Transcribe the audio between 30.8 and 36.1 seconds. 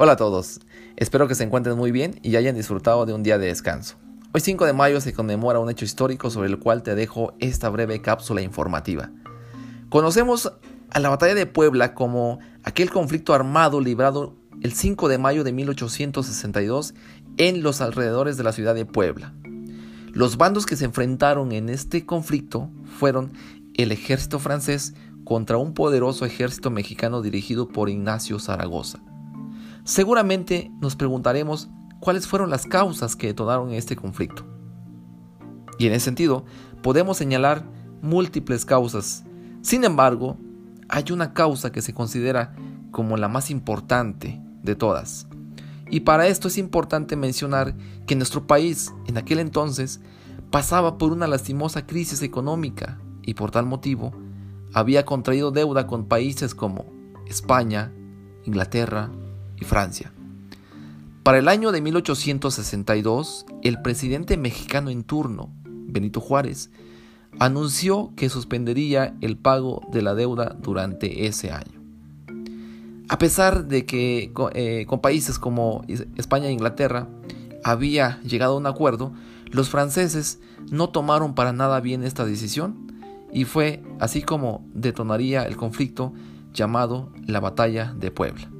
nos preguntaremos cuáles fueron las causas que detonaron este conflicto. Y en ese